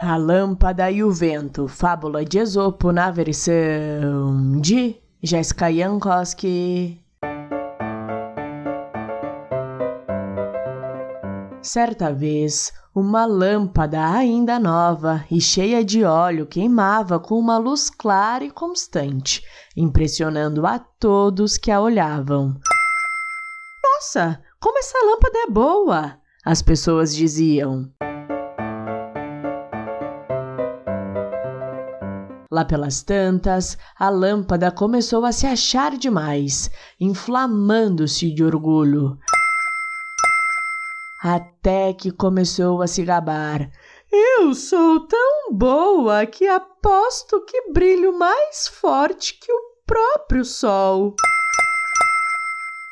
[0.00, 7.04] A Lâmpada e o Vento, fábula de Esopo na versão de Jessica Jankowski.
[11.60, 18.44] Certa vez, uma lâmpada ainda nova e cheia de óleo queimava com uma luz clara
[18.44, 19.42] e constante,
[19.76, 22.54] impressionando a todos que a olhavam.
[23.82, 26.18] Nossa, como essa lâmpada é boa!
[26.44, 27.92] As pessoas diziam.
[32.50, 39.18] Lá pelas tantas, a lâmpada começou a se achar demais, inflamando-se de orgulho.
[41.22, 43.70] Até que começou a se gabar.
[44.10, 51.14] Eu sou tão boa que aposto que brilho mais forte que o próprio sol.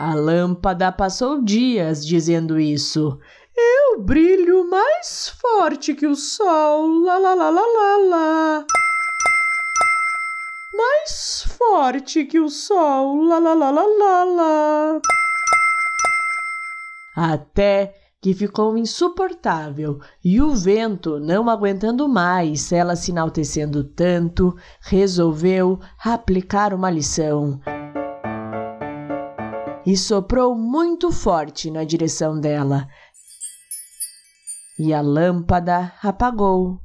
[0.00, 3.18] A lâmpada passou dias dizendo isso.
[3.54, 7.02] Eu brilho mais forte que o sol.
[7.02, 8.66] Lá, lá, lá, lá, lá, lá
[10.72, 13.22] mais forte que o sol.
[13.22, 15.00] Lá, lá, lá, lá, lá, lá.
[17.14, 25.80] Até que ficou insuportável e o vento, não aguentando mais ela se enaltecendo tanto, resolveu
[26.02, 27.60] aplicar uma lição.
[29.84, 32.86] E soprou muito forte na direção dela.
[34.78, 36.80] E a lâmpada apagou.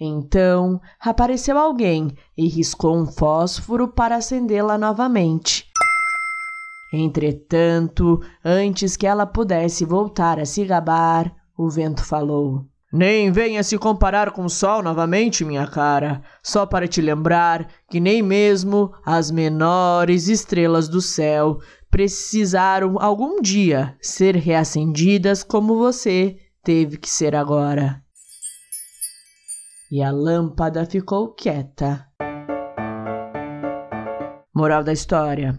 [0.00, 5.66] Então apareceu alguém e riscou um fósforo para acendê-la novamente.
[6.92, 13.76] Entretanto, antes que ela pudesse voltar a se gabar, o vento falou: Nem venha se
[13.78, 19.30] comparar com o sol novamente, minha cara, só para te lembrar que nem mesmo as
[19.30, 21.58] menores estrelas do céu
[21.90, 28.05] precisaram algum dia ser reacendidas como você teve que ser agora
[29.96, 32.06] e a lâmpada ficou quieta.
[34.54, 35.58] Moral da história: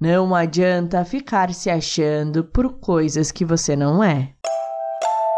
[0.00, 4.32] não adianta ficar se achando por coisas que você não é.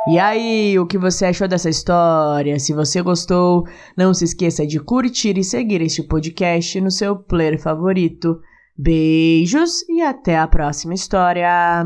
[0.08, 2.58] E aí, o que você achou dessa história?
[2.58, 7.60] Se você gostou, não se esqueça de curtir e seguir este podcast no seu player
[7.60, 8.40] favorito.
[8.74, 11.84] Beijos e até a próxima história!